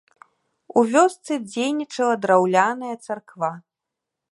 У 0.79 0.83
вёсцы 0.93 1.33
дзейнічала 1.51 2.15
драўляная 2.25 2.93
царква. 3.09 3.53